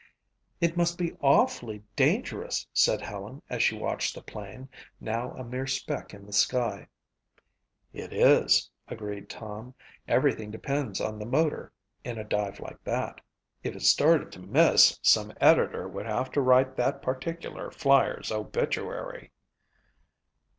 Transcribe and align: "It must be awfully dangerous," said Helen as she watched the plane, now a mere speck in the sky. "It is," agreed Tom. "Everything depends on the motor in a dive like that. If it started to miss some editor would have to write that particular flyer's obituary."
"It 0.59 0.75
must 0.75 0.97
be 0.97 1.13
awfully 1.21 1.83
dangerous," 1.95 2.65
said 2.73 3.01
Helen 3.03 3.43
as 3.51 3.61
she 3.61 3.77
watched 3.77 4.15
the 4.15 4.23
plane, 4.23 4.67
now 4.99 5.29
a 5.33 5.43
mere 5.43 5.67
speck 5.67 6.11
in 6.11 6.25
the 6.25 6.33
sky. 6.33 6.87
"It 7.93 8.11
is," 8.11 8.67
agreed 8.87 9.29
Tom. 9.29 9.75
"Everything 10.07 10.49
depends 10.49 10.99
on 10.99 11.19
the 11.19 11.27
motor 11.27 11.71
in 12.03 12.17
a 12.17 12.23
dive 12.23 12.59
like 12.59 12.83
that. 12.83 13.21
If 13.61 13.75
it 13.75 13.83
started 13.83 14.31
to 14.31 14.41
miss 14.41 14.97
some 15.03 15.33
editor 15.39 15.87
would 15.87 16.07
have 16.07 16.31
to 16.31 16.41
write 16.41 16.75
that 16.77 17.03
particular 17.03 17.69
flyer's 17.69 18.31
obituary." 18.31 19.29